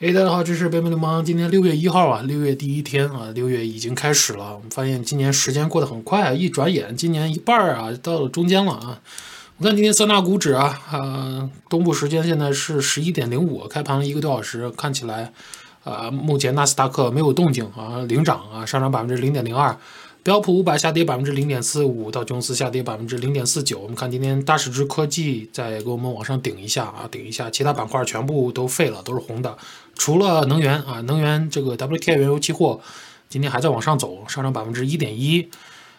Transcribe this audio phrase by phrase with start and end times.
[0.00, 1.24] 哎，大家好，这是北美流氓。
[1.24, 4.54] 今天六月一号啊，六月第一天啊，六月已经开始了。
[4.54, 9.00] 我们发现今年时间过得很快啊，一转眼今年一半儿啊到了中间了啊。
[9.56, 15.32] 我看今天三大股指啊，啊，东部时间现在是十一点零五，开盘了一个多小时，看起来
[15.82, 19.76] 啊，目前纳斯达克没有动静啊，领涨啊，上涨百分之零点零二。
[20.28, 23.78] 标普五百下跌百分之零点四五，道琼斯下跌百分之零点四九。
[23.78, 29.56] 我们看今天大市值科技在给我们往上顶一下啊，顶一下，其他板块全部都废了，都是红的，
[29.94, 32.78] 除了能源啊，能源这个 WTI 原油期货
[33.30, 35.48] 今天还在往上走，上涨百分之一点一。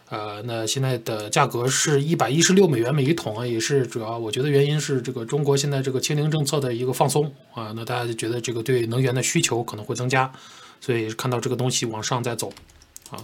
[0.09, 7.25] 呃，那现在的价格是一百一十六美元每一桶啊，也是主要，我觉得原因是这个中国现在这个清零政策的一个放松
[7.55, 10.31] 啊，那大家就觉得这个对能源的需求可能会增加，
[10.79, 12.53] 所以看到这个东西往上在走
[13.09, 13.17] 啊。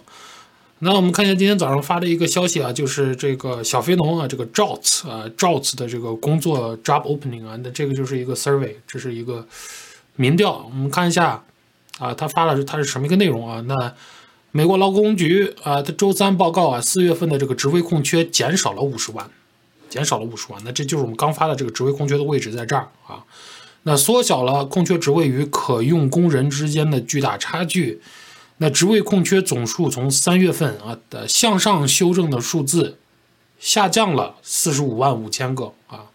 [0.79, 9.47] 那我们看一下今天早上发的一个消息啊，就是这个小非农啊，这个 Jobs 啊，Jobs 的这个工作 Job Opening 啊，那这个就是一个 Survey，这是一个
[10.17, 10.69] 民调。
[10.69, 11.41] 我们看一下
[11.97, 13.61] 啊，他发了他是什么一个内容啊？
[13.61, 13.95] 那
[14.51, 19.25] 美国劳工局啊，他周三报告啊，四月份的这个职位空缺减少了五十万，
[19.89, 20.61] 减少了五十万。
[20.65, 23.23] 那这就是我们刚发的这个职位空缺的位置在这儿啊，
[23.83, 28.01] 那缩小了空缺职位与可用工人之间的巨大差距。
[28.57, 32.97] 那职位空缺总数从三月份啊的向上修正的数字
[33.59, 36.05] 下降了四十五万五千个啊，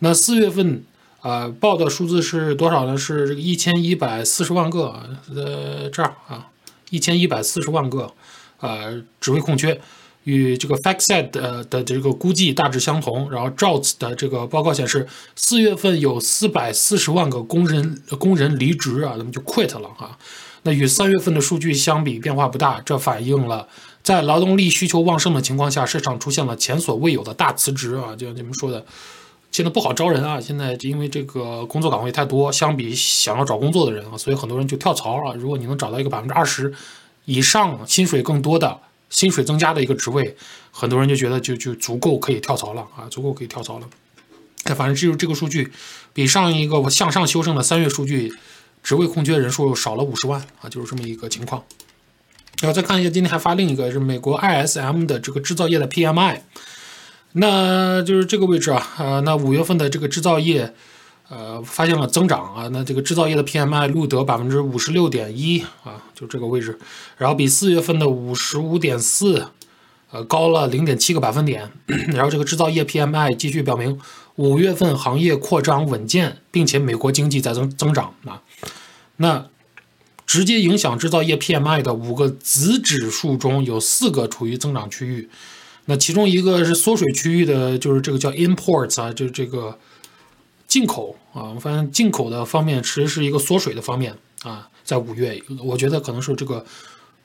[0.00, 0.84] 那四月份
[1.20, 2.98] 啊报的数字是多少呢？
[2.98, 4.94] 是一千一百四十万个，
[5.34, 6.48] 呃这儿啊
[6.90, 8.12] 一千一百四十万个
[8.60, 9.80] 呃职位空缺，
[10.24, 13.30] 与这个 FactSet 的的这个估计大致相同。
[13.30, 20.18] 然后 Jobs 的这个报告显示，四月份有四百四十万个工人工人离职啊，那么就 quit 了啊。
[20.66, 23.68] 那与三月份的数据相比变化不大，这反映了
[24.02, 28.16] 在劳动力需求旺盛的情况下，市场出现了前所未有的大辞职啊！
[28.16, 28.84] 就像你们说的，
[29.52, 30.40] 现在不好招人啊！
[30.40, 35.32] 现在因为这个工作岗位太多，相比想要找工作的人啊，所以很多人就跳槽啊。
[35.38, 36.74] 如果你能找到一个百分之二十
[37.26, 38.76] 以上薪水更多的、
[39.08, 40.36] 薪水增加的一个职位，
[40.72, 43.86] 很多人就觉得就就足够可以跳槽了啊，足够可以跳槽了。
[44.74, 45.70] 反正就是这个数据
[46.12, 48.32] 比上一个向上修正的三月数据。
[48.86, 51.60] 职位空缺人数少了五十万啊，就是这么一个情况。
[52.60, 56.38] 然后再看一下，今天还发另一个是美国 ISM 的这个制造业的 PMI，
[57.32, 60.72] 那就是这个位置啊，呃，那五月份的这个制造业，
[61.28, 66.78] 呃，发现了增长啊，那这个制造业的 PMI 录得百分之五十六点一啊，就这个位置，
[67.16, 69.48] 然后比四月份的五十五点四，
[70.12, 71.68] 呃，高了零点七个百分点。
[72.14, 74.00] 然后这个制造业 PMI 继续表明。
[74.36, 78.42] 五月份行业扩张稳健，并且美国经济在增增长啊。
[79.18, 79.48] 那
[80.26, 85.28] 直接影响制造业 PMI 的五个子指数中有四个处于增长区域。
[85.86, 89.78] 那其中一个是缩水区域的，就是这个叫 imports 啊，就这个
[90.66, 91.54] 进口啊。
[91.54, 94.68] 我发现进口的方面其实是一个缩水的方面啊。
[94.82, 96.64] 在五月，我觉得可能是这个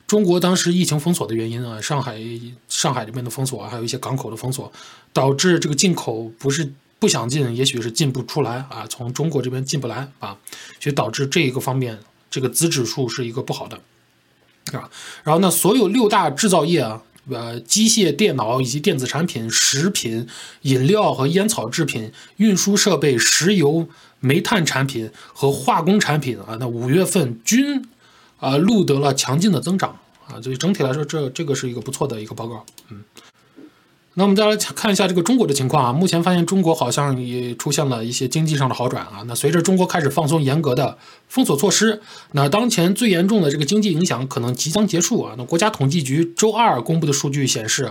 [0.06, 2.20] 中国当时疫情封锁的原因啊，上海
[2.68, 4.72] 上海这边的封锁，还有一些港口的封锁，
[5.12, 6.72] 导致这个进口不是。
[7.02, 10.38] 不想进，也许是进不出来啊，从中国这边进不来啊，
[10.78, 11.98] 所以导致这一个方面，
[12.30, 13.76] 这个子指数是一个不好的，
[14.78, 14.88] 啊。
[15.24, 20.28] 然后呢，所有六大制造业啊，呃，机械、电脑以及电子产品、食品、
[20.60, 23.88] 饮料和烟草制品、运输设备、石油、
[24.20, 27.84] 煤炭产品和化工产品啊，那五月份均
[28.38, 29.98] 啊录得了强劲的增长
[30.28, 33.02] 啊，所以整体来说，这这个是一个不错的一个报告，嗯。
[34.14, 39.24] 那我们再来看一下这个中国的情况啊，目前发现中国好像也出现了一些经济上的好转啊。
[39.26, 41.98] 那随着中国开始放松严格的封锁措施，
[42.32, 45.34] 那当前最严重的这个经济影响可能即将结束啊。
[45.38, 47.90] 那国家统计局周二公布的数据显示，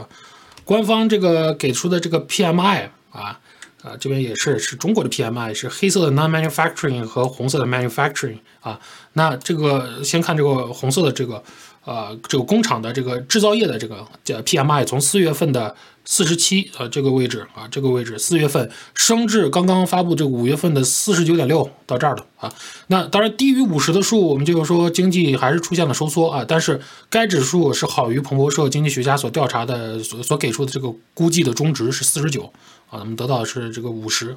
[0.63, 3.39] 官方这个给出的这个 PMI 啊
[3.81, 8.79] 啊这边也是是中国的 PMI 是黑色的 non-manufacturing 和红色的 manufacturing 啊。
[9.13, 11.43] 那这个先看这个红色的这个。
[11.83, 15.75] 呃，这个工厂的这个制造业的这个叫 PMI，从四月份的
[16.11, 22.53] 四十七，啊，这个位置啊，这个位置四月份升至刚刚发布这五月份的四十九点六，到这儿了啊。
[22.87, 26.43] 那当然低于五十的数，我们就是说经济还是出现了收缩啊。
[26.45, 32.43] 但是该指数是好于彭博社经济学家所调查的所所给出的这个估计的中值是四十九
[32.89, 34.35] 啊，我们得到的是这个五十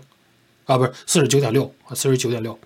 [0.67, 2.56] 啊，不是四十九点六啊，四十九点六。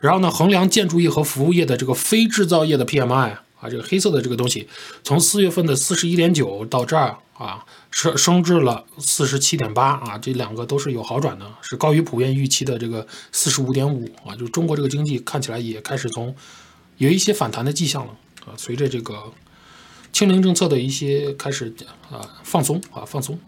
[0.00, 3.36] 然后呢，衡量建筑业和服务业的这个非制造业的 PMI。
[3.60, 4.68] 啊，这个黑色的这个东西，
[5.02, 16.34] 从四月份的四十一点九到这儿啊，升升至了四十七点八啊，这两个都是有好转的，是高于普遍预期的这个四十五点五啊，就是中国这个经济看起来也开始从
[16.98, 18.12] 有一些反弹的迹象了
[18.46, 19.32] 啊，随着这个
[20.12, 21.74] 清零政策的一些开始
[22.10, 23.38] 啊放松啊放松。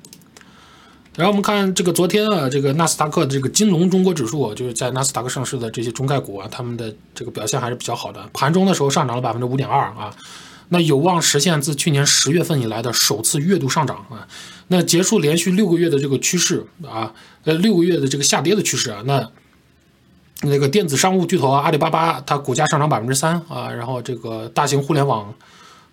[1.20, 8.26] 然后我们看这个昨天啊，这个纳斯达克的这个金龙中国指数，就是在纳斯达克上市的这些中概股啊，他们的这个表现还是比较好的。
[8.32, 10.10] 盘中的时候上涨了百分之五点二啊，
[10.70, 14.26] 那有望实现自去年十月份以来的首次月度上涨啊。
[14.68, 17.12] 那结束连续六个月的这个趋势啊，
[17.44, 19.30] 呃，六个月的这个下跌的趋势啊，那
[20.40, 25.34] 那个电子商务巨头啊，阿里巴巴它股价上涨百分之三啊，然后这个大型互联网。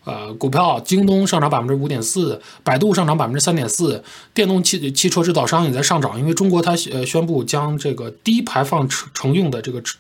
[0.08, 4.02] 呃，股票京东上涨百分之五点四，百度上涨百分之三点四，
[4.34, 9.98] 电动汽汽车制造商也在上涨，因为中国它呃宣布将这个低排放乘乘用的这个车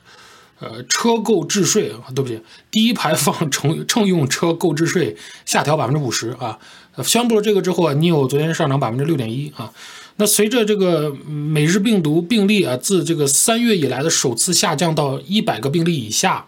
[0.59, 2.39] 呃车购置税啊，对不起，
[2.71, 6.57] 低排放乘乘用车购置税下调百分之五十啊，
[7.03, 9.73] 宣布了这个之后啊你有昨天上涨百分之六点一啊，
[10.15, 16.45] 那随着这个每日病毒病例啊自这个三月以来的首次下降到一百个病例以下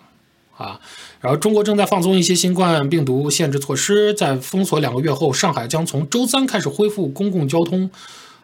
[0.56, 0.80] 啊。
[1.21, 7.92] 然后，中国正在放松一些新冠病毒限制措施，在封锁两个月后，上海将从周三开始恢复公共交通。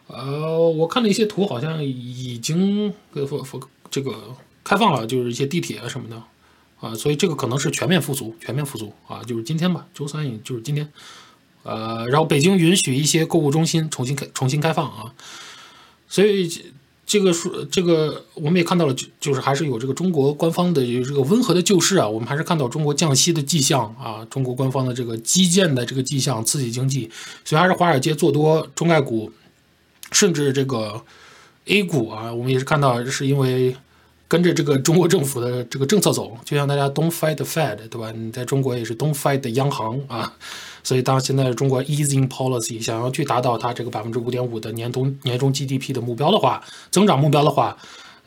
[0.08, 3.26] 呃，我看了一些图，好像已经呃
[3.90, 4.14] 这个
[4.62, 6.22] 开放了，就是一些地铁啊什么的
[6.82, 10.92] 啊，所以这个可能是全面复苏，全面复苏啊，就是今天吧，周三也就是今天。
[11.64, 15.14] 呃，然后北京允许一些购物中心重新开重新开放啊，
[16.10, 16.52] 所以。
[17.16, 27.10] 这个说，这个我们也看到了，就就是还是有这个中国官方的有这个温和的救市啊，我们还是看到中国降息的迹象啊，中国官方的这个基建的这个迹象刺激经济，
[27.46, 29.32] 所以还是华尔街做多中概股，
[30.12, 31.02] 甚至这个
[31.68, 33.74] A 股啊，我们也是看到是因为
[34.28, 38.12] 跟着这个中国政府的这个政策走，就像大家 Don't fight the Fed，对吧？
[38.12, 40.34] 你在中国也是 Don't fight the 央行啊。
[40.86, 47.76] 所以，当现在中国 easing policy 想要去达到它这个百分之五点五的年中年中 GDP 的目标的话，增长目标的话，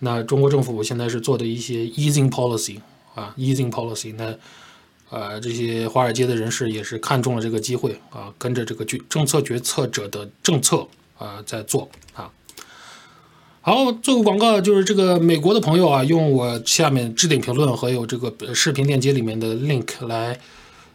[0.01, 2.81] 那中国政府现在是做的一些 easing policy
[3.15, 4.35] 啊，easing policy，那
[5.09, 10.85] 呃，这些华尔街的人士也是看中了这个机会啊，跟着这个决政策决策者的政策
[11.17, 12.29] 啊在做啊。
[13.61, 20.41] 好，做个广告，就是这个美国的朋友啊，用我下面置顶评论和有这个视频链接里面的 link 来。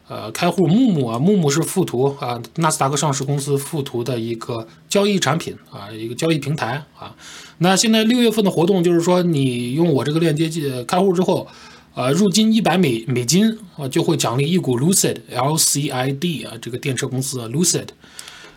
[0.08, 7.16] 呃，开户木木啊，木木是富途啊，纳斯达克上市公司富途的一个交易产品啊，一个交易平台啊。
[7.60, 11.48] 那现在六月份的活动就是说，你用我这个链接进开户之后，
[11.96, 17.88] 呃，入金一百美美金啊，就会奖励一股 Lucid L C I D 啊，这个电车公司 Lucid。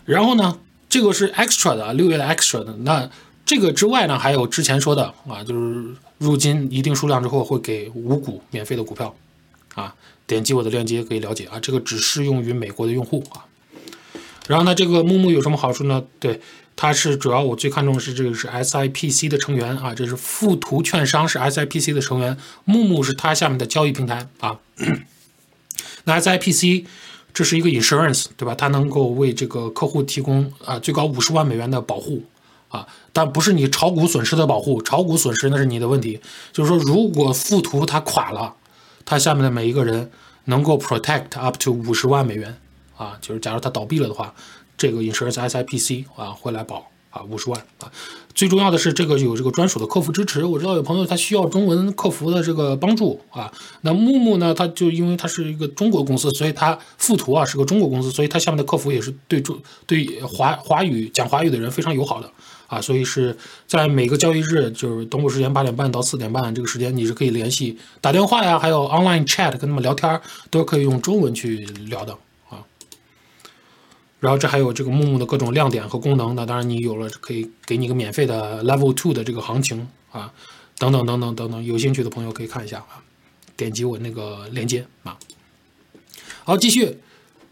[0.03, 0.59] 然后呢，
[0.89, 2.75] 这个是 extra 的啊，六月的 extra 的。
[2.81, 3.09] 那
[3.45, 9.15] 这个之外呢，还有之前说的啊，就是入金一定数量之后会给五股免费的股票
[9.75, 9.95] 啊。
[10.27, 13.45] 点击我的链接可以了解啊，这个只适用于美国的用户啊。
[14.45, 16.03] 然后呢，这个木木有什么好处呢？
[16.19, 16.39] 对，
[16.75, 24.59] 它是主要我最看重的是这个是 SIPC 的成员啊，这是富途券商是 SIPC 的成员，木木是它下面的交易平台啊。
[26.03, 26.85] 那 SIPC
[27.33, 28.53] 这是一个 insurance 对吧？
[28.53, 32.23] 它能够为这个客户提供啊最高五十万美元的保护
[32.69, 36.19] 啊，但不是你炒股损失的保护，炒股损失那是你的问题。
[36.51, 38.55] 就是说，如果富途它垮了。
[39.09, 40.11] 它下面的每一个人
[40.43, 42.57] 能够 protect up to 五十万美元
[42.97, 44.33] 啊，就是假如它倒闭了的话，
[44.77, 47.89] 这个 insurance SIPC 啊会来保啊五十万啊。
[48.35, 53.49] 最重要的是这个有这个专属的客服支持，我知道有朋友他需要中文客服的这个帮助啊。
[53.81, 62.29] 那木木呢，他就因为他是一个中国公司，所以他富途啊是个中国公司，所以他下面的客服也是对中对华华语讲华语的人非常友好的。
[62.67, 63.35] 啊，所以是
[63.65, 72.13] 在每个交易日，就是东部时间八点半到四点半这个时间，你是可以联系打电话呀，还有 online chat 跟他们聊天，都可以用中文去聊的
[72.49, 72.63] 啊。
[74.19, 80.33] 然后这还有这个木木的各种亮点和功能，那当然你有了可以给你一个免费的 level two 的这个行情啊，
[80.77, 82.99] 等等等等等等，有兴趣的朋友可以看一下啊，
[83.55, 85.17] 点击我那个链接啊。
[86.43, 86.97] 好，继续，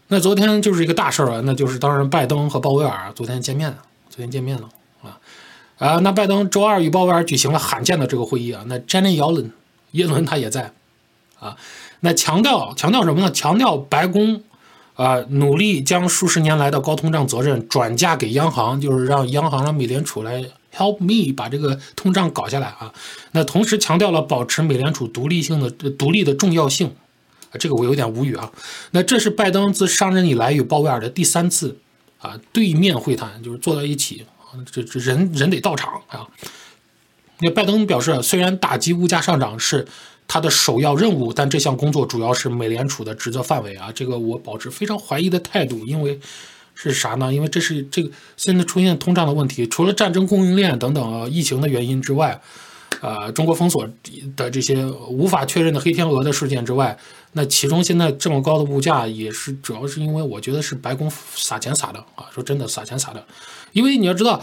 [0.08, 3.78] 那昨天就是一个大事儿啊，那就是当然拜登和鲍威尔昨天见面了，
[4.10, 4.68] 昨天见面了。
[5.78, 9.50] 啊，那拜登周二与鲍威尔举行了罕见的这个会议啊，那 Janet Yellen
[9.90, 10.72] 耶伦他也在，
[11.38, 11.54] 啊，
[12.00, 13.30] 那强调强调什么呢？
[13.30, 14.42] 强调白宫
[14.94, 20.42] 啊努力将数十年来的高通胀责任转嫁给央行，就是让央行让美联储来
[20.74, 22.90] help me 把这个通胀搞下来啊。
[23.32, 26.88] 那同时强调了保持美联储独立性的独立的重要性，
[27.50, 28.50] 啊这个我有点无语啊。
[28.92, 31.76] 那这是拜登自上任以来与鲍威尔的第三次
[32.18, 34.24] 啊对面会谈，就是坐在一起。
[34.70, 36.26] 这这人人得到场啊！
[37.40, 39.86] 那拜登表示，虽然打击物价上涨是
[40.26, 43.92] 他的首要任务，但这项工作主要是美联储的职责范围啊。
[43.94, 46.18] 这个我保持非常怀疑的态度，因为
[46.74, 47.32] 是啥呢？
[47.32, 52.40] 因为这是这个现在出现通胀的问题，除了战争、供应链等等啊疫情的原因之外，
[53.00, 53.88] 呃，中国封锁
[54.36, 56.96] 的这些无法确认的黑天鹅的事件之外，
[57.32, 63.22] 那其中现在这么高的物价也是主要是因为我觉得是白宫撒钱撒的啊，说真的撒钱撒的。
[63.72, 64.42] 因为你要知道，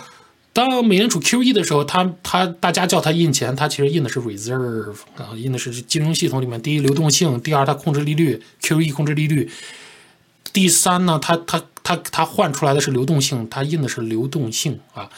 [0.54, 9.50] 当美联储 QE 的时候，它它大家叫它印钱，它其实印的是 reserve 啊，印的是金融系统里面第一流动性，第二它控制利率，QE 控制利率，
[10.54, 15.10] 第三呢，它它它它换出来的是流动性，它印的是流动性啊。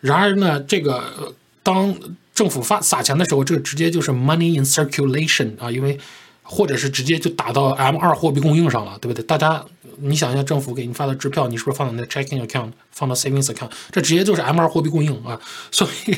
[0.00, 1.94] 然而呢，这个当
[2.38, 5.98] 政府发撒钱的时候，这个直接就是 money in circulation 啊，因为
[6.42, 9.24] 或者是直接就打到 M 二货币供应上了，对不对？
[9.24, 9.64] 大家。
[10.00, 13.68] 你想一下，政府给你发的支票，你是不是放到那 checking account，放到 savings account？
[13.90, 15.40] 这直接就是 M 二货币供应啊！
[15.72, 16.16] 所以，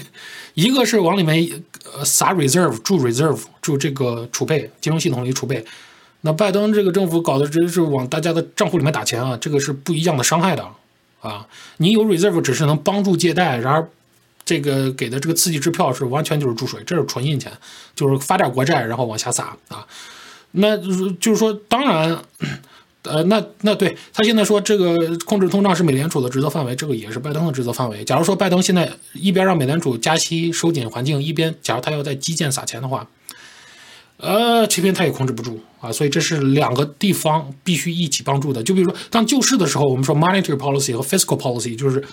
[0.53, 1.51] 一个是往里面
[1.97, 5.65] 呃撒 reserve，注 reserve，注这个储备，金融系统里储备。
[6.21, 9.35] 那拜登这个政府搞的直接是往大家的账户里面打钱啊！
[9.41, 10.63] 这个是不一样的伤害的
[11.23, 11.47] 啊！
[11.79, 13.89] 你有 reserve 只是能帮助借贷，然而
[14.51, 17.53] 这个给的这个刺激支票是完全就是注水，这是纯印钱，
[17.95, 19.87] 就是发点国债然后往下撒啊！
[20.51, 22.19] 那就是说，当然。
[23.03, 28.05] 呃，那那对他现在说这个控制通胀是美联储的职责范围，这个也是拜登的职责范围。
[28.05, 33.09] 假如说拜登现在一边让美联储加息收紧环境，一边假如他要在基建撒钱的话，
[34.19, 35.91] 呃，这边他也控制不住啊。
[35.91, 38.63] 所以这是两个地方必须一起帮助的。
[38.63, 42.05] 就比如说当救市的时候，我们说 monetary policy 和 fiscal policy，就是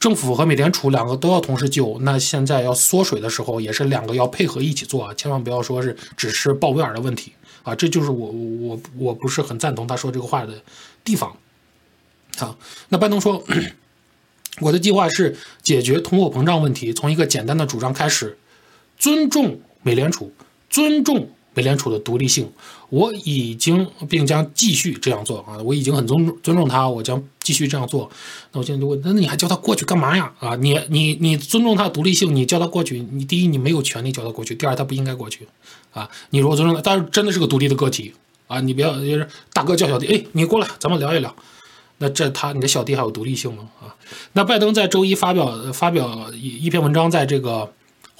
[0.00, 1.98] 政府和美联储两个都要同时救。
[2.00, 7.32] 那现在要缩水的时候，也是两个要配合一起做啊，千万不要说是只是鲍威尔的问题。
[7.62, 10.54] 啊，这就是我我我不是很赞同他说这个话的
[11.04, 11.36] 地方。
[12.38, 12.56] 啊，
[12.88, 13.44] 那拜登说，
[14.60, 18.38] 我的计划是解决通货膨胀问题，从一个简单的主张开始，
[18.96, 20.32] 尊重美联储，
[20.70, 21.28] 尊重
[21.60, 22.50] 美联储的独立性。
[22.88, 28.10] 我已经并将继续这样做啊，我已经很尊尊重他，我将继续这样做。
[28.52, 30.32] 那我现在就问，那你还叫他过去干嘛呀？
[30.40, 35.46] 啊，你你你尊重他的独立性，你叫他过去，你第一你没有权利叫他过去，第二他不应该过去。
[35.92, 38.12] 啊，你如果尊重他，但是真的是个独立的个体
[38.48, 38.60] 啊！
[38.60, 41.32] 你不要就是大哥叫小弟，哎，你过来，咱们聊一聊。
[41.98, 43.68] 那这他你的小弟还有独立性吗？
[43.80, 43.94] 啊？
[44.32, 47.50] 那拜登在周一发表发表一一篇文章，在这个《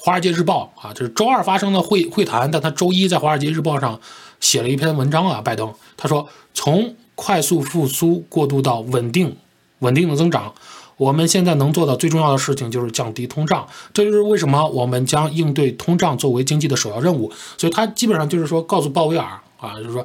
[0.03, 4.01] 华尔街日报》啊，就是周二发生的会会谈，但他周一在《华尔街日报》上
[4.41, 5.43] 写了一篇文章啊。
[5.43, 9.37] 拜登他说，从快速复苏过渡到稳定
[9.81, 10.55] 稳定的增长。
[10.97, 17.31] 我们现在能做的最重要的事情就是降低通胀，这就是为什么我们将应对通胀作为经济的首要任务。
[17.59, 20.05] 所以，他基本上就是说，告诉鲍威尔啊，就是说，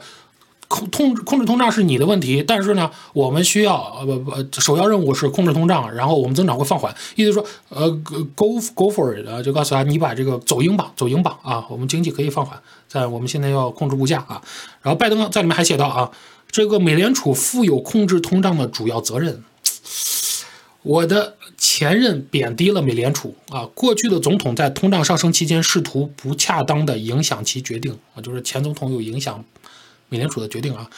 [0.67, 6.95] 控控制控制通胀是你的问题，但是呢，我们需要呃不不，首要任务是控制通胀，然后我们增长会放缓。
[7.15, 7.89] 意思说，呃
[8.35, 14.41] ，go go for it，就告诉他，你把这个走鹰吧，走鹰吧啊，我们经济可以放缓，在我们现在要控制物价啊。
[14.81, 16.11] 然后，拜登在里面还写到啊，
[16.49, 19.43] 这个美联储负有控制通胀的主要责任。
[20.81, 29.43] 我的前任贬低了美联储啊，过去的总统在通胀上升期间试图不恰当的影响其决定啊，就是前总统有影响
[30.15, 30.89] 美联储的决定啊。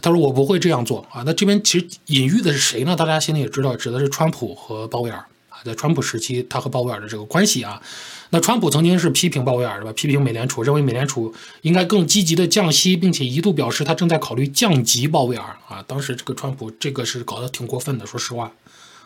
[0.00, 1.22] 他说我不会这样做啊。
[1.26, 2.94] 那这边其实隐喻的是谁呢？
[2.94, 5.58] 大家心里也知道，指的是川普和鲍威尔啊。
[5.64, 7.82] 在川普时期，他和鲍威尔的这个关系啊，
[8.30, 15.84] 那川普曾经是批评鲍威尔的吧，批评美联储，认为美联储应该更积极的降息，并且一度表示他正在考虑降级鲍威尔啊。
[15.86, 18.52] 当时这个川普这个是搞得挺过分的，说实话。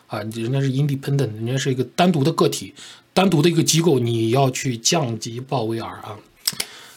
[0.07, 2.75] 啊，人家是 independent，人家是一个单独的个体，
[3.11, 6.15] 单独的一个机构，你要去降级鲍威尔啊？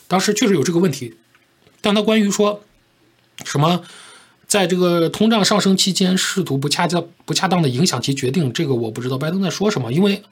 [0.07, 1.15] 当时确实有这个问题，
[1.89, 2.63] 但他关于说
[3.47, 3.83] 什么，
[4.47, 10.23] 在这个通胀上升期间试图不恰当、不恰当的影响其决定，这个我不知道拜登在说什么，因为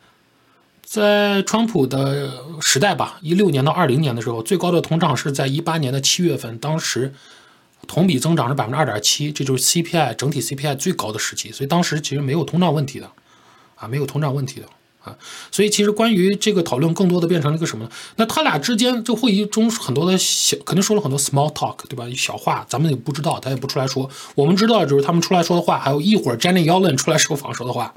[0.83, 7.15] 在川普的时代吧，一六年到二零年的时候，最高的通胀是在一八年的七月份，当时。
[7.87, 13.09] 同比增长是百分之二点七，这就是 CPI 整体 CPI 最高的时期，所以当时其实没有通胀问题的，
[13.77, 14.67] 啊，没有通胀问题的
[15.07, 15.17] 啊，
[15.53, 17.91] 所以其实关于这个讨论更多的变成了一个什么呢？
[18.17, 22.05] 那他俩之间这会议中很多的小，肯定说了很多 small talk，对吧？
[22.17, 24.11] 小话咱们也不知道，他也不出来说。
[24.35, 27.95] 我们知道就是他们出来说的话，还有一会儿 Jenny Yellen 出来受访说的话，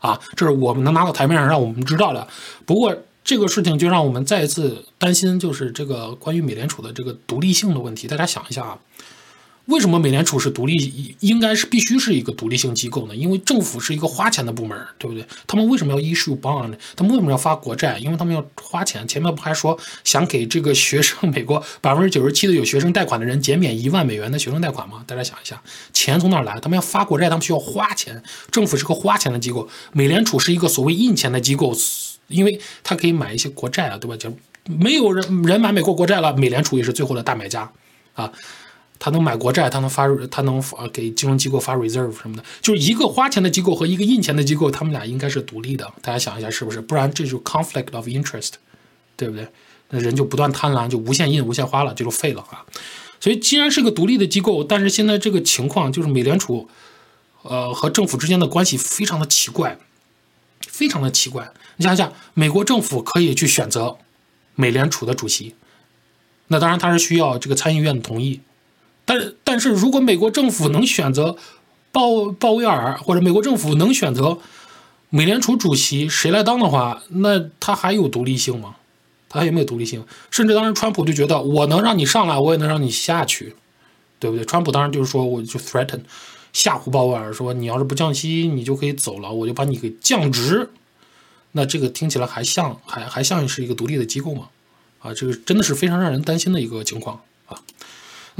[0.00, 2.28] 啊，这是我们能拿到台面上让我们知道的。
[2.66, 8.06] 不过这个事情就让我们再一次担心，就是这个关于美联储的这个独立性的问题。
[8.06, 8.78] 大家想一下啊。
[9.70, 13.14] 为什么美联储是独立，应该是必须是一个独立性机构呢？
[13.14, 15.24] 因为政府是一个花钱的部门，对不对？
[15.46, 16.74] 他们为什么要 issue bond？
[16.96, 17.96] 他们为什么要发国债？
[17.98, 19.06] 因为他们要花钱。
[19.06, 25.04] 前面不还说想给这个学生，美国 百分之九十七的有学生贷款的人减免一万美元的学生贷款吗？
[25.06, 25.62] 大家想一下，
[25.92, 26.58] 钱从哪来？
[26.60, 28.22] 他们要发国债，他们需要花钱。
[28.50, 31.72] 政府是个花钱的机构，美联储是一个所谓印钱的机构，
[32.26, 34.16] 因为它可以买一些国债啊，对吧？
[34.16, 34.32] 就
[34.64, 37.70] 没有人人买美国国债了，美联储也是最后的大买家
[38.14, 38.32] 啊。
[39.00, 45.90] 他能买国债，他能发，他能发给金融机构发 reserve 什么的，就是一个花钱的机构和一个印钱的机构，他们俩应该是独立的。
[46.02, 46.80] 大家想一下，是不是？
[46.82, 48.50] 不然这就 conflict of interest，
[49.16, 49.48] 对不对？
[49.88, 52.64] 那人就不断贪婪，就无限印、无限花了，这就废了啊。
[53.18, 56.68] 所以，既然是个独立的机构，但是现在这个情况就是美联储，
[57.42, 59.78] 呃，和政府之间的关系非常的奇怪。
[60.68, 61.50] 非常的奇怪。
[61.76, 63.96] 你想想，美国政府可以去选择
[64.54, 65.54] 美联储的主席，
[66.48, 68.40] 那当然他是需要这个参议院的同意。
[69.10, 71.36] 但但是如果美国政府能选择
[71.90, 74.38] 鲍鲍威尔，或者美国政府能选择
[75.08, 78.76] 美联储主席谁来当的话，那他还有独立性吗？
[79.28, 80.04] 他还有没有独立性？
[80.30, 83.56] 甚至当时川普就觉得，我能让你上来，我也能让你下去，
[84.20, 84.44] 对不对？
[84.44, 86.02] 川普当然就是说，我就 threaten
[86.52, 90.70] 吓唬鲍威尔说，你要是不降息，你就可以走了，我就把你给降职。
[91.50, 94.46] 那这个听起来还像还还像是一个独立的机构吗？
[95.00, 97.20] 啊，这个真的是非常让人担心的一个情况。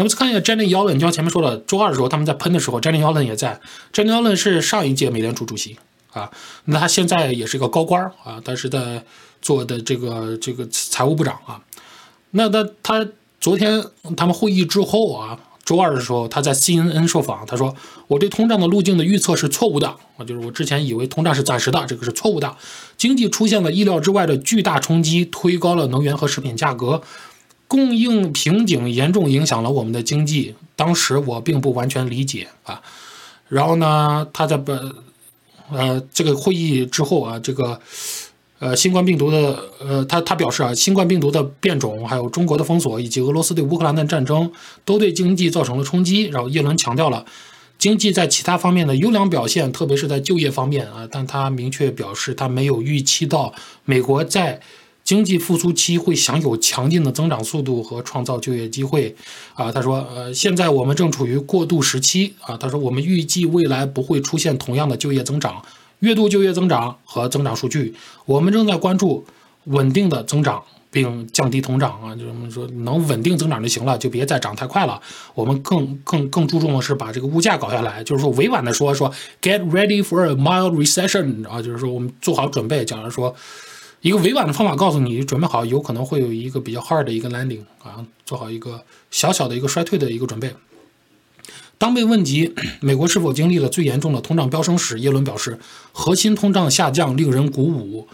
[0.00, 3.60] 那么再看一下 Janet Yellen，就像前面说的，周二的时候他们在喷的时候，Janet Yellen 也在。
[3.92, 5.76] Janet Yellen 是上一届美联储主席
[6.14, 6.30] 啊，
[6.64, 9.04] 那他现在也是一个高官啊，但是在
[9.42, 11.60] 做的这个这个财务部长啊。
[12.30, 13.06] 那他他
[13.42, 13.84] 昨天
[14.16, 15.38] 他们会议之后啊。
[15.62, 17.72] 周二的时候，他在 CNN 受访，他说
[18.08, 22.56] ：“我对通胀的路径的预测是错误的，啊，就是我之前以为通胀是暂时的，这个是错误的。
[22.96, 27.00] 经济出现了意料之外的巨大冲击，推高了能源和食品价格，
[27.70, 30.56] 供应瓶颈严重影响了我们的经济。
[30.74, 32.82] 当时我并不完全理解啊。
[33.48, 34.92] 然后呢，他在本
[35.70, 37.80] 呃这个会议之后啊，这个。”
[38.60, 44.52] 呃，新冠病毒的，呃，他他表示啊，新冠病毒的变种，还有中国的封锁，以及俄罗斯对乌克兰的战争，
[44.84, 46.24] 都对经济造成了冲击。
[46.24, 47.24] 然后耶伦强调了
[47.78, 53.54] 经济在其他方面的优良表现，特别是在就业方面啊，但他明确表示他没有预期到
[53.86, 54.60] 美国在
[55.10, 59.12] 经济复苏期会享有强劲的增长速度和创造就业机会
[59.54, 59.72] 啊。
[59.72, 62.56] 他说，呃，现在我们正处于过渡时期啊。
[62.56, 65.60] 他说，我们预计未来不会出现同样的就业增长。
[65.98, 67.92] 月度就业增长和增长数据，
[68.24, 69.26] 我们正在关注
[69.64, 70.62] 稳定的增长
[70.92, 75.02] 并降低通胀啊，就是说能稳定增长就行了，就别再涨太快了。
[75.34, 79.12] 我们更更更注重的是把这个物价搞下来，就是说委婉的说说
[79.42, 82.84] get ready for a mild recession 啊，就是说我们做好准备。
[82.84, 83.34] 假如说
[84.02, 90.54] 一个委婉的方法告诉你，准备好有可能会有一个比较 hard 的一个 landing 啊，做好一个小小的一个衰退的一个准备。
[91.76, 95.58] 当被问及美国是否经历了最严重的通胀飙升时，耶伦表示，
[95.92, 98.08] 核心通胀下降令人鼓舞。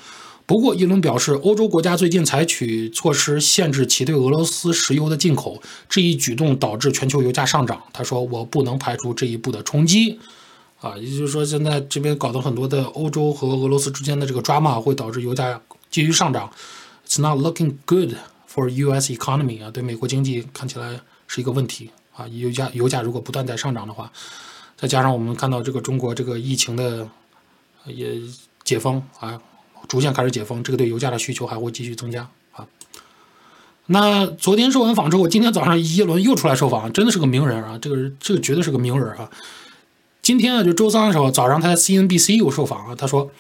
[0.45, 7.81] 不过，耶伦表示，欧洲国家最近采取措施限制其对俄罗斯石油的进口，这一举动导致全球油价上涨。
[7.93, 10.19] 他说：“我不能排除这一步的冲击。”
[10.81, 16.51] 啊，也就是说，现在这边搞的很多的欧洲和俄罗斯之间的这个抓马，会导致油价继续上涨。
[17.07, 18.17] It's not looking good
[18.53, 19.13] for U.S.
[19.13, 21.91] economy 啊，对美国经济看起来是一个问题。
[22.17, 24.11] 啊，油价油价如果不断在上涨的话，
[24.75, 27.07] 再加上我们看到这个中国这个疫情的
[27.85, 28.19] 也
[28.65, 29.39] 解封啊，
[29.87, 32.67] 逐渐开始解封，这个对油价的需求还会继续增加啊。
[33.85, 39.31] 那昨天受完访之后，今天早上耶伦又出来受访，真的是个名人啊，这个这个绝对是个名人啊。
[40.23, 43.31] 今天啊，就周三的时候早上他在 CNBC 又受访啊，他说。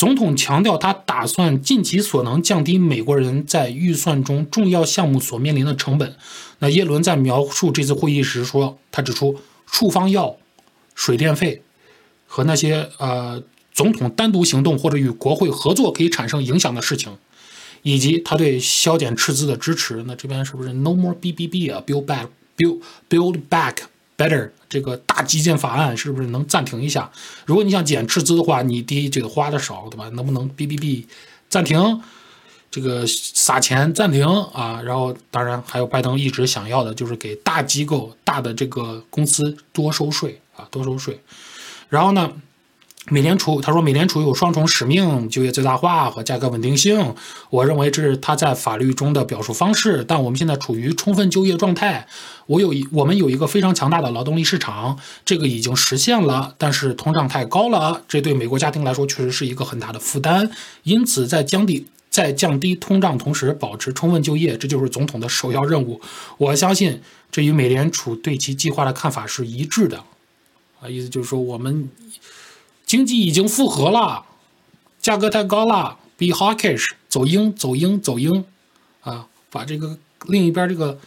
[0.00, 6.16] 总统强调，他打算尽其所能降低美国人在预算中重要项目所面临的成本。
[6.60, 10.38] 那耶伦在描述这次会议时说，他指出处方药、
[10.94, 11.60] 水电费
[12.26, 13.42] 和那些呃
[13.74, 17.18] 总统单独行动或者与国会合作可以产生影响的事情，
[17.82, 20.02] 以及他对削减赤字的支持。
[20.06, 23.74] 那这边是不是 No more BBB 啊？Build back, build build back
[24.20, 24.50] better。
[24.68, 27.10] 这个大基建法案是不是能暂停一下？
[27.46, 30.08] 如果你想减赤字的话，你第一就得花的少，对吧？
[30.10, 31.06] 能不能 B B B
[31.48, 32.00] 暂停
[32.70, 34.80] 这个撒钱暂停啊？
[34.82, 41.18] 然后当然还有拜登一直想要的就是给大机构、大的这个公司多收税啊，多收税。
[41.88, 42.30] 然后呢？
[43.12, 47.12] 美联储他说，美联储有双重使命：就业最大化和价格稳定性。
[47.50, 50.04] 我认为这是他在法律中的表述方式。
[50.06, 52.06] 但我们现在处于充分就业状态。
[52.46, 56.54] 我有一，我们有一个非常强大的劳动力市场，这个已经实现了。
[56.56, 60.48] 但是通胀太高了，这对美国家庭来说确实是一个很大的负担。
[60.84, 66.00] 因此，在降低在降低通胀同时保持充分就业，这就是总统的首要任务。
[66.38, 67.00] 我相信
[67.32, 69.98] 这与美联储对其计划的看法是一致的。
[70.80, 71.88] 啊，意思就是说我们。
[72.90, 74.24] 经济已经复合了，
[75.00, 78.44] 价格太高了，be hawkish，走鹰，走鹰，走鹰，
[79.02, 80.98] 啊，把这个另一边这个，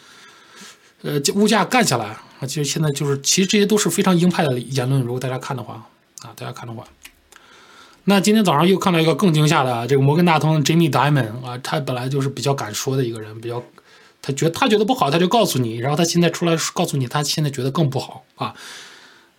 [1.01, 2.05] 呃，物价干下来
[2.39, 5.01] 啊，其实现在就是，其实这些都是非常鹰派的言论。
[5.01, 5.85] 如果大家看的话，
[6.21, 6.85] 啊，大家看的话，
[8.05, 13.61] 那今天早上又看到一个更惊吓的，这个摩根大通 Jamie Diamond 啊，他本来就是比较敢说的一个人，比较，
[14.21, 18.55] 他觉他觉得不好，他就告诉你，然后他现在出来告诉你，他现在觉得更不好啊。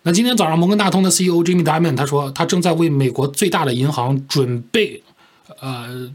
[0.07, 5.01] 那今天早上，摩根大通的 CEO Jimmy Diamond 他说，他正在为美国最大的银行准备，
[5.59, 6.11] 呃，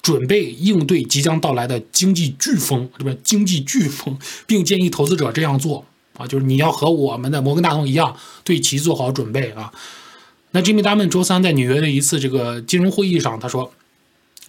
[0.00, 4.16] 准备应对即将到来的经济飓风，是不是经济飓风，
[4.46, 5.84] 并建议投资者这样做。
[6.16, 9.72] 啊，就是你要和我们的摩根大通一样，对其做好准备啊。
[10.52, 13.72] 那 Jimmy Diamond 周三在纽约的一次这个金融会议上，他说：“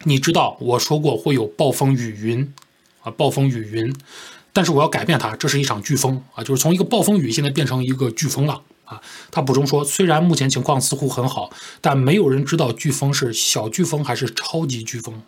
[0.05, 2.53] 你知道我说过会有暴风雨云
[3.01, 3.91] 啊，暴风雨云，
[4.53, 6.21] 但是我要改变它，这是一场飓风。
[6.35, 8.61] 啊，就是从一个暴风雨现在变成一个飓风了。
[8.85, 15.21] 啊。”他补充说：“虽然目前情况似乎很好，但没有人知道飓风是小飓风还是超级飓风。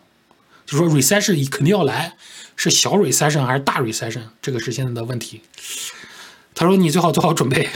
[0.64, 2.16] 就说 recession 肯定要来，
[2.56, 5.42] 是小 recession 还是大 recession，这个是现在的问题。”
[6.54, 7.68] 他说：“你最好做好准备。”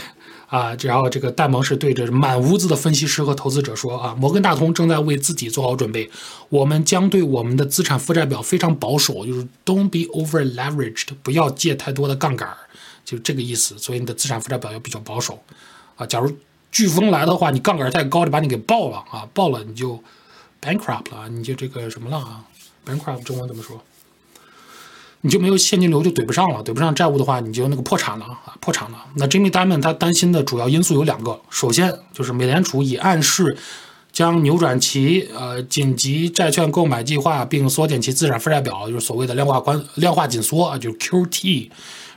[0.53, 6.11] 啊，然后这个戴蒙是对着满屋子的分析师和投资者说：“啊，摩根大通正在为自己做好准备，
[6.49, 12.55] 我们将对我们的资产负债表非常保守，就是 don't be over leveraged，不要借太多的杠杆，
[13.03, 13.77] 就这个意思。
[13.77, 15.41] 所以你的资产负债表要比较保守。
[15.95, 16.31] 啊，假如
[16.71, 20.01] 飓风来的话，你杠杆太高，就把你给爆了啊，爆了你就
[20.61, 22.43] bankrupt 了，你就这个什么了啊
[22.85, 23.81] ？bankrupt 中文怎么说？”
[25.25, 29.05] 你就没有现金流，就怼不上了，怼不上债务的话，你就那个破产了啊，破产了。
[29.15, 33.55] 那 Jimmy Diamond 他担心的主要因素有两个，首先就是美联储已暗示
[34.11, 41.69] 将扭转其呃紧急债券购买计划，并缩减其资产负债表，就是所谓的量化宽量化紧缩啊，就是 QT。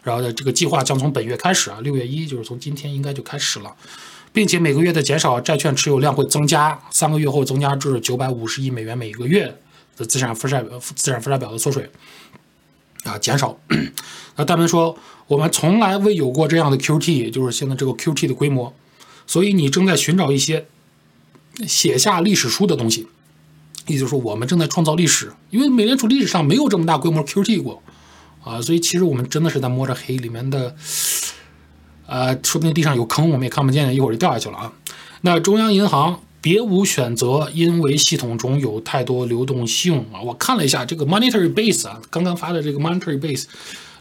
[0.07, 3.75] 然后呢，这个计划将从本月开始啊，六月一就是从今天应该就开始了，
[4.33, 9.53] 并且每个月的减少债券持有量会增加，三个月后增加至九百五十亿美元每个月
[9.97, 10.63] 的资产负债
[10.95, 11.91] 资产负债表的缩水。
[13.03, 13.59] 啊，减少。
[14.37, 18.73] 那戴蒙说，我们从来未有过这样的 QT，也就是现在这个 QT 的规模。
[19.27, 20.67] 所以你正在寻找一些
[21.67, 23.09] 写下历史书的东西，
[23.89, 25.33] 也就是说，我们正在创造历史。
[25.51, 27.83] 因为美联储历史上没有这么大规模 QT 过
[28.47, 30.75] 啊，所以其实我们真的是在摸着黑，里面的
[32.07, 34.73] 呃，说不定地上有坑，我们也看不见，一会儿就掉下去了啊。
[35.21, 36.21] 那中央银行。
[36.39, 40.23] 别无选择，因为系统中有太多流动性啊！
[40.23, 43.47] 我看了一下这个 monetary base 啊，刚刚发的这个 monetary base，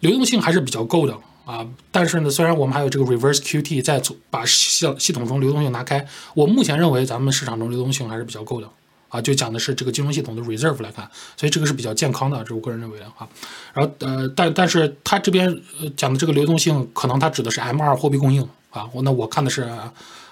[0.02, 1.66] 流动性还是比较够的啊。
[1.90, 6.06] 但是呢，虽然我们还有这个 reverse QT 在把系系统中流动性拿开，
[6.36, 8.70] 我目前认为咱们市场中流动性还是比较够的
[9.16, 9.22] 啊。
[9.22, 13.28] 就讲的是这个金融系统的 reserve 来看，所以这个是比较健康的，这我个人认为的啊。
[13.74, 15.48] 然后呃，但但是它这边
[15.80, 18.88] 呃讲的这个流动性，可能它指的是 M 二货币供应啊。
[18.94, 19.70] 我那我看的是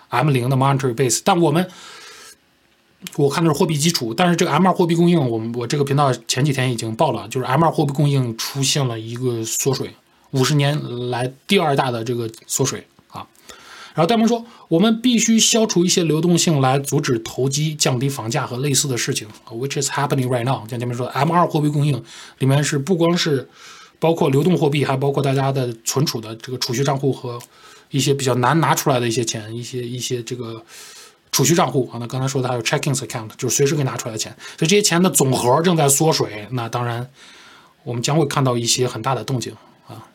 [0.09, 1.67] M 零的 monetary base，但我们。
[3.17, 9.93] 我看的是货币基础，但是这个 M2 货币供应，我们我这个频道前几天已经报了，就是 M2 货币供应出现了一个缩水，
[10.31, 12.87] 五十年来第二大的这个缩水。
[13.93, 20.67] 然后戴蒙说，我们必须消除一些流动性来阻止投机、降低房价和类似的事情，which is happening right now。
[20.67, 22.03] 像前面说，M2 货币供应
[22.39, 23.47] 里面是不光是
[23.99, 27.39] 包括流动货币，还包括大家的存储的这个储蓄账户和
[27.91, 30.63] 一些比较难拿出来的一些钱，一些一些这个。
[31.31, 36.47] 储蓄账户啊，那刚才说的还有 checking account，就是随时可以拿出来的钱，所以这些钱的总和正在缩水。
[36.51, 37.09] 那当然，
[37.83, 39.51] 我们将会看到一些很大的动静
[39.87, 40.05] 啊。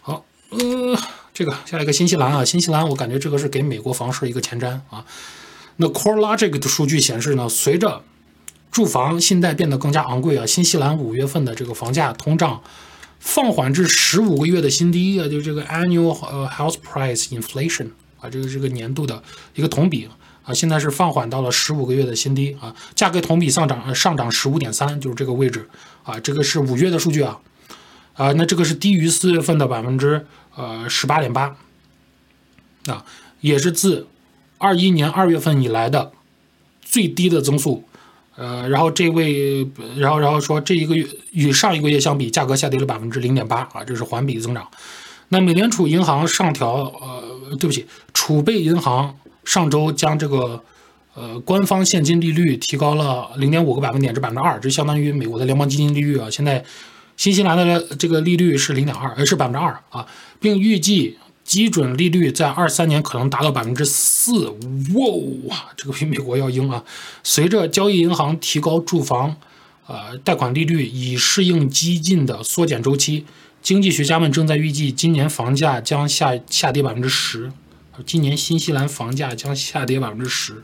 [0.00, 0.98] 好，呃，
[1.36, 5.04] 这个下一个新西兰啊，新西兰我感觉这个是给美国房市一个前瞻啊。
[5.76, 8.00] 那 CoreLogic 的数据显示呢，随着
[8.70, 12.62] 住房信贷变得更加昂贵啊，新西兰五月份的这个房价通胀
[13.20, 17.88] 放缓至十五个月的新低啊，就这个 annual 呃 house price inflation。
[18.18, 19.22] 啊，这个这个年度的
[19.54, 20.08] 一个同比
[20.42, 25.68] 啊，现在是放缓到了十五个月的新低啊，价格同比上涨上涨十五点三，就是这个位置
[26.02, 27.38] 啊，这个是五月的数据啊，
[28.16, 30.26] 啊，那这个是低于四月份的百分之
[30.56, 31.56] 呃十八点八
[32.86, 33.04] 啊，
[33.40, 34.06] 也是自
[34.58, 36.12] 二一年二月份以来的
[36.82, 37.84] 最低的增速，
[38.36, 44.68] 呃，然后这位，然后然后说这一个月与上一个月相比，价格下跌了百分之零点八啊，这是环比增长。
[45.28, 47.22] 那美联储银行上调呃。
[47.60, 50.60] 对不起，储备银行上周将这个
[51.14, 56.28] 呃官方现金利率提高了零点五个百分点至百分之二，这相当于美国的联邦基金利率啊。
[56.28, 56.64] 现在
[57.16, 60.06] 新西兰的这个利率是零点二，呃是百分之二啊，
[60.38, 64.48] 并预计基准利率在二三年可能达到百分之四。
[65.44, 66.84] 哇，这个比美国要硬啊！
[67.22, 69.36] 随着交易银行提高住房
[69.86, 73.24] 呃贷款利率，以适应激进的缩减周期。
[73.62, 77.50] 经济学家们正在预计，今年房价将下下跌百分之十，
[78.04, 80.62] 今年新西兰房价将下跌百分之十，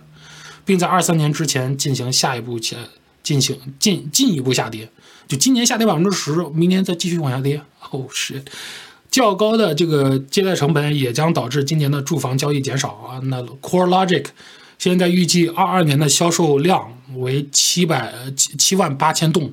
[0.65, 2.79] 并在二三年之前进行下一步前
[3.23, 4.89] 进行进进一步下跌。
[5.27, 7.63] 就今年下跌百分之十，明年再继续往下跌。
[7.91, 8.45] 哦，是
[9.11, 13.21] 较高的这个借贷成本也将导致今年的住房交易减少啊。
[13.25, 14.27] 那 Core Logic
[14.79, 19.53] 现在预计二二年的销售量为七百七七万八千栋。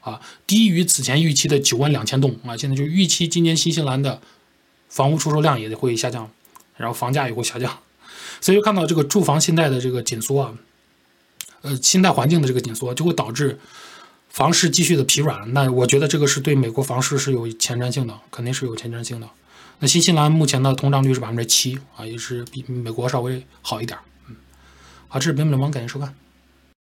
[0.00, 2.56] 啊，低于此前预期的九万两千栋啊！
[2.56, 4.22] 现在就预期今年新西兰的
[4.88, 6.30] 房屋出售量也会下降，
[6.78, 7.78] 然后房价也会下降，
[8.40, 10.54] 所以就看到这个住房信贷的这个紧缩啊，
[11.62, 13.58] 呃，信贷环境的这个紧缩，就会导致
[14.28, 15.52] 房市继续的疲软。
[15.52, 19.28] 那我觉得这个是对美国房市是有前瞻性的，肯定是有前瞻性的。
[19.80, 23.98] 那新西兰目前的通胀率是百分之七啊，也是比美国稍微好一点。
[24.28, 24.36] 嗯，
[25.08, 26.14] 好，这是本美联邦，感谢收看。